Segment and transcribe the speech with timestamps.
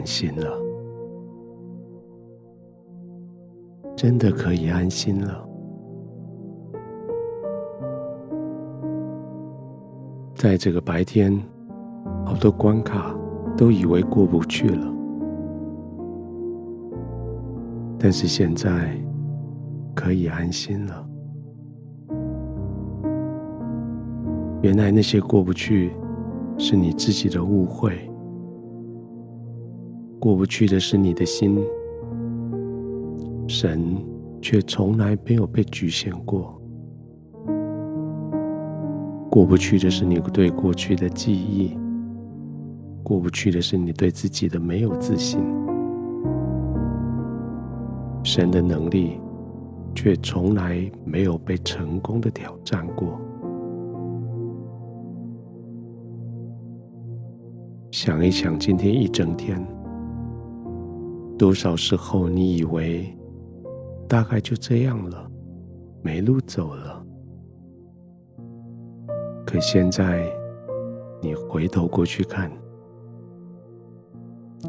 [0.00, 0.58] 安心了，
[3.94, 5.46] 真的可以安心了。
[10.34, 11.38] 在这个白天，
[12.24, 13.14] 好多关卡
[13.58, 14.90] 都以为过不去了，
[17.98, 18.98] 但是现在
[19.94, 21.06] 可以安心了。
[24.62, 25.92] 原来那些过不去，
[26.56, 28.09] 是你自己的误会，
[30.20, 31.58] 过不去的是你的心，
[33.48, 33.96] 神
[34.42, 36.60] 却从来没有被局限过。
[39.30, 41.74] 过不去的是你对过去的记忆，
[43.02, 45.40] 过不去的是你对自己的没有自信。
[48.22, 49.18] 神的能力
[49.94, 53.18] 却从来没有被成功的挑战过。
[57.90, 59.66] 想一想，今天一整天，
[61.40, 63.16] 多少时候你以为
[64.06, 65.26] 大概就这样了，
[66.02, 67.02] 没路走了。
[69.46, 70.30] 可现在，
[71.22, 72.52] 你回头过去看，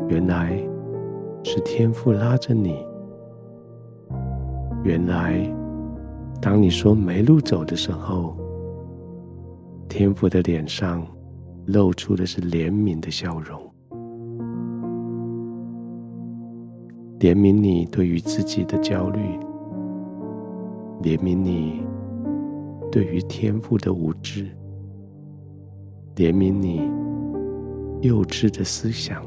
[0.07, 0.57] 原来
[1.43, 2.85] 是天父拉着你。
[4.85, 5.53] 原来，
[6.41, 8.37] 当你说没路走的时候，
[9.89, 11.05] 天父的脸上
[11.65, 13.61] 露出的是怜悯的笑容，
[17.21, 19.19] 怜悯你对于自己的焦虑，
[21.03, 21.83] 怜悯你
[22.91, 24.49] 对于天赋的无知。
[26.15, 26.89] 怜悯你
[28.01, 29.23] 幼稚的思想，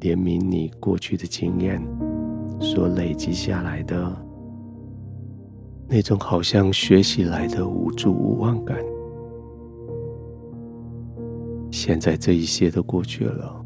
[0.00, 1.82] 怜悯你过去的经验
[2.60, 4.14] 所累积下来的
[5.88, 8.76] 那种好像学习来的无助无望感。
[11.70, 13.61] 现在这一切都过去了，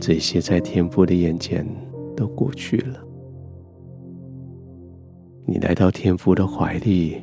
[0.00, 1.66] 这些在天父的眼前
[2.16, 2.98] 都过去了。
[5.46, 7.22] 你来到天父的怀里。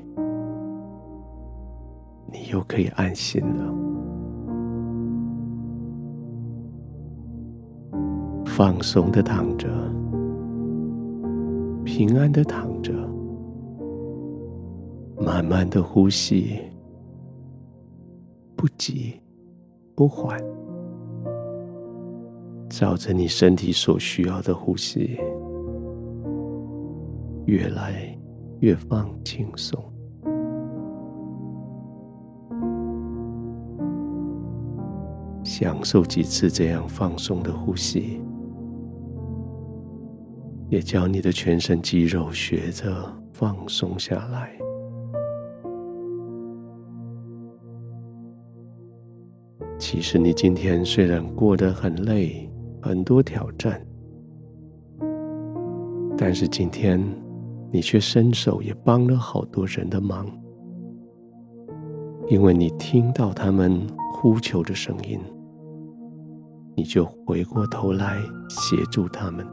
[2.29, 3.73] 你又可以安心了，
[8.45, 9.69] 放松的躺着，
[11.85, 12.91] 平安的躺着，
[15.17, 16.59] 慢慢的呼吸，
[18.57, 19.13] 不急
[19.95, 20.37] 不缓，
[22.69, 25.17] 照着你身体所需要的呼吸，
[27.45, 28.17] 越来
[28.59, 29.83] 越放轻松。
[35.43, 38.21] 享受几次这样放松的呼吸，
[40.69, 44.51] 也叫你的全身肌肉学着放松下来。
[49.79, 52.51] 其实你今天虽然过得很累，
[52.81, 53.81] 很多挑战，
[56.17, 57.03] 但是今天
[57.71, 60.25] 你却伸手也帮了好多人的忙，
[62.27, 63.81] 因为你听到他们
[64.13, 65.19] 呼求的声音。
[66.75, 69.43] 你就回过头来协助他们。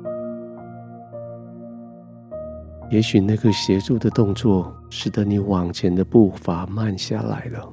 [2.90, 7.66] 也许那个协助的动作使得你往前的步伐慢下来了，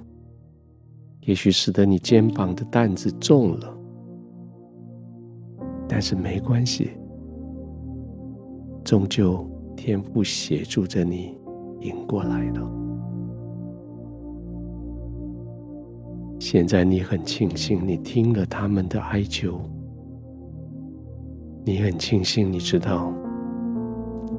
[1.26, 3.78] 也许使得你肩膀的担子重了，
[5.94, 6.92] 但是没关系，
[8.82, 9.46] 终究
[9.76, 11.38] 天父协助着你
[11.82, 12.72] 赢过来了。
[16.40, 19.60] 现在你很庆幸你听了他们的哀求，
[21.66, 23.12] 你很庆幸你知道，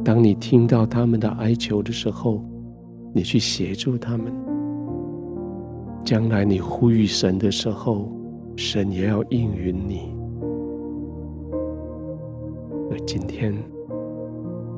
[0.03, 2.43] 当你听到他们的哀求的时候，
[3.13, 4.33] 你去协助他们。
[6.03, 8.11] 将来你呼吁神的时候，
[8.57, 10.22] 神也要应允你。
[12.93, 13.55] 而今天，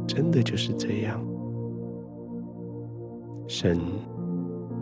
[0.06, 1.20] 真的就是这样，
[3.48, 3.76] 神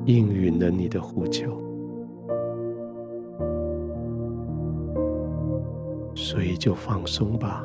[0.05, 1.51] 应允了你的呼求。
[6.15, 7.65] 所以就放松吧。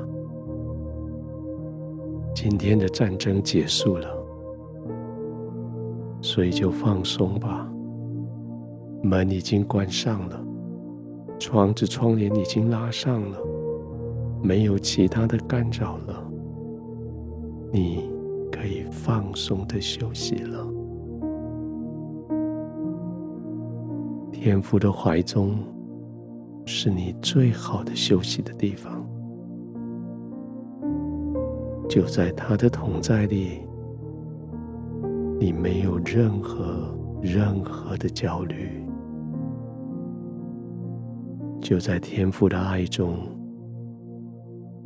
[2.33, 4.07] 今天的战争结束了，
[6.21, 7.69] 所以就放松吧。
[9.03, 10.41] 门已经关上了，
[11.37, 13.37] 窗子窗帘已经拉上了，
[14.41, 16.23] 没有其他的干扰了。
[17.71, 18.09] 你
[18.51, 20.67] 可以放松的休息了。
[24.31, 25.57] 天父的怀中。
[26.69, 29.01] 是你最好的休息的地方，
[31.87, 33.61] 就在他的同在里，
[35.39, 38.85] 你没有任何任何的焦虑，
[41.61, 43.15] 就在天父的爱中，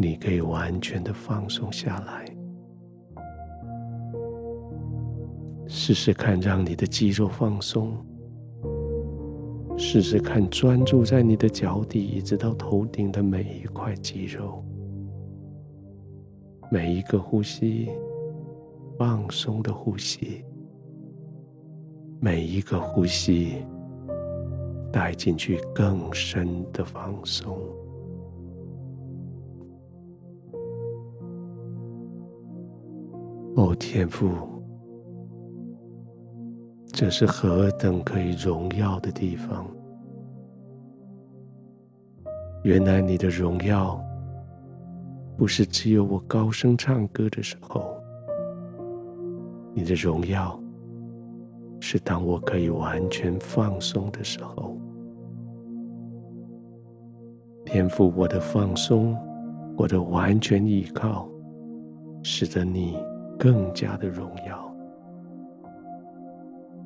[0.02, 2.26] 你可以完全的放松下来。
[5.68, 7.94] 试试看，让你的肌肉放松。
[9.78, 14.66] 试试看，专注在你的脚底一直到头顶的每一块肌肉，
[16.72, 17.90] 每一个呼吸，
[18.98, 20.44] 放松的呼吸，
[22.20, 23.64] 每一个呼吸。
[24.94, 27.58] 带进去更深的放松。
[33.56, 34.30] 哦，天父，
[36.94, 39.68] 这是何等可以荣耀的地方！
[42.64, 44.00] 原来你的荣耀
[45.36, 47.94] 不是只有我高声唱歌的时候，
[49.74, 50.58] 你的荣耀
[51.82, 54.78] 是当我可以完全放松的时候。
[57.66, 59.18] 天赋，我的放松，
[59.78, 61.28] 我的完全依靠，
[62.24, 62.98] 使得你
[63.42, 64.72] 更加的荣耀，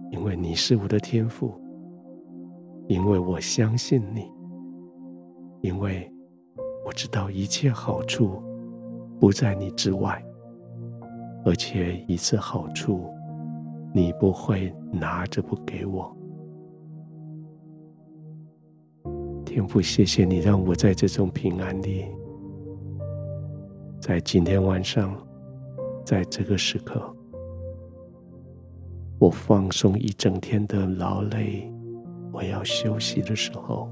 [0.09, 1.53] 因为你是我的天赋，
[2.87, 4.31] 因为我相信你，
[5.59, 6.09] 因为
[6.85, 8.41] 我知道一切好处
[9.19, 10.23] 不在你之外，
[11.43, 13.13] 而且一次好处
[13.93, 16.09] 你不会拿着不给我。
[19.45, 22.05] 天父，谢谢你让我在这种平安里，
[23.99, 25.13] 在今天晚上，
[26.05, 27.01] 在这个时刻，
[29.17, 31.67] 我放松一整天的劳累，
[32.31, 33.89] 我要休息的时候，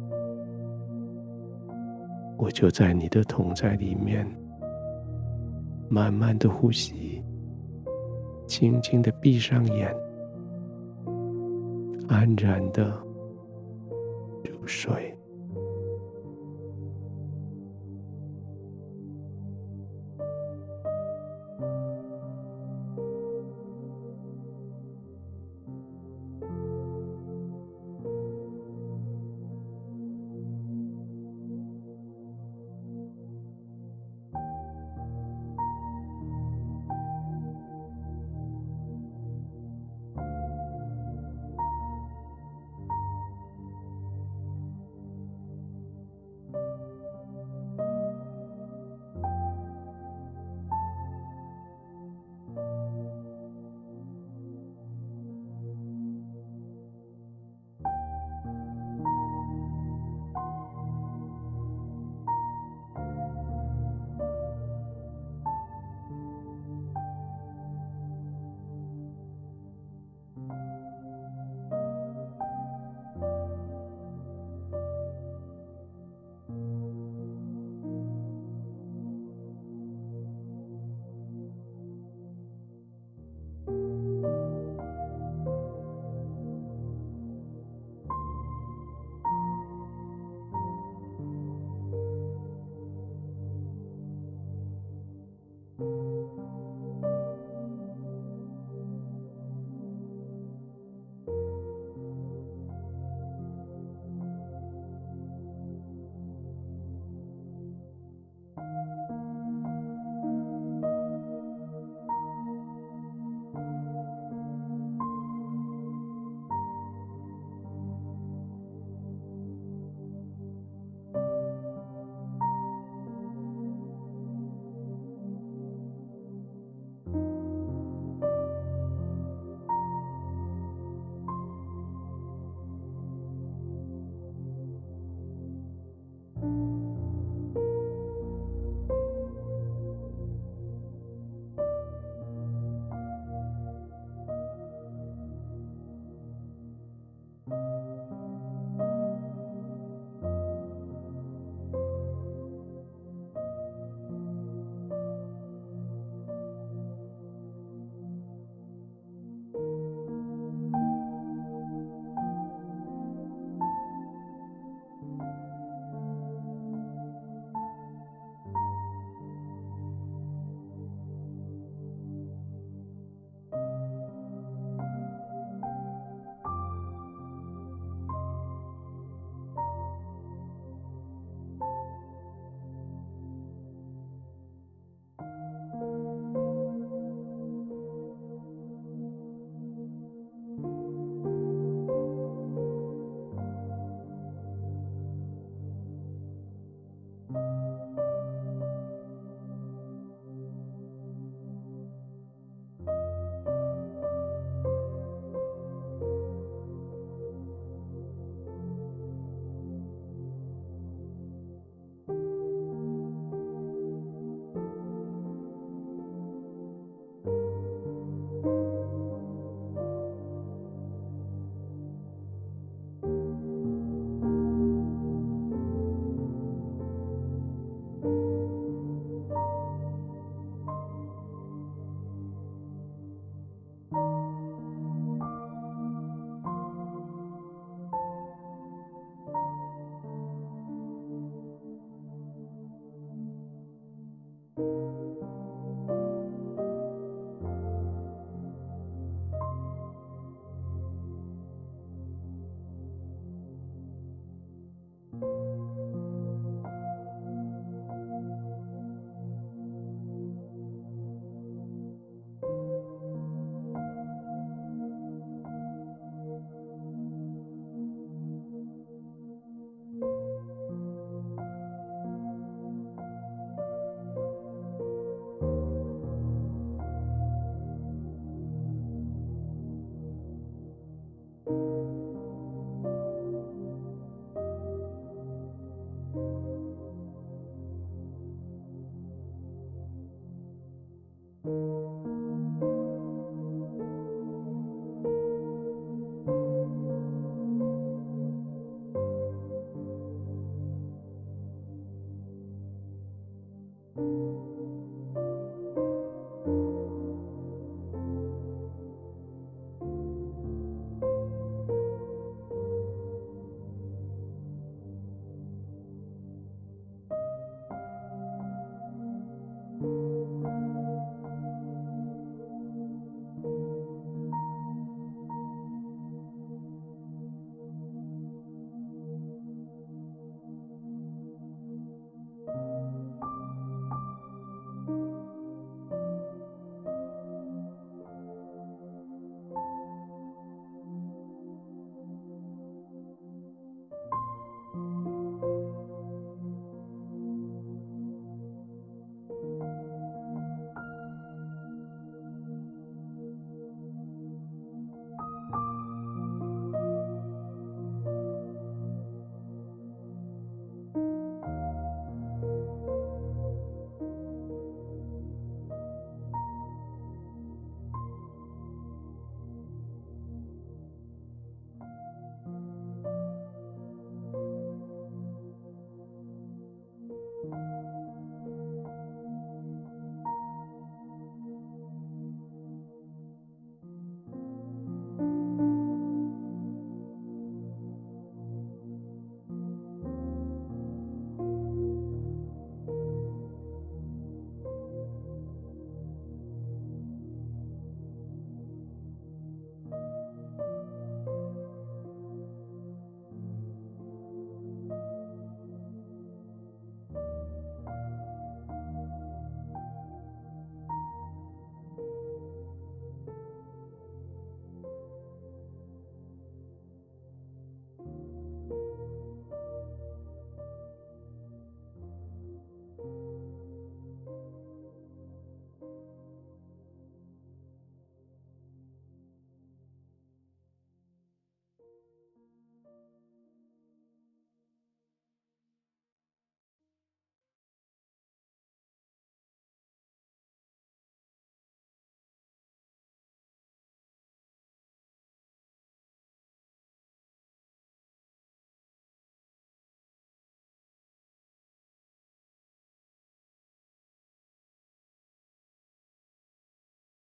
[2.37, 4.27] 我就在你的同在里面，
[5.89, 7.23] 慢慢的呼吸，
[8.45, 9.91] 轻轻的闭上眼，
[12.07, 12.95] 安然的
[14.43, 15.12] 入睡。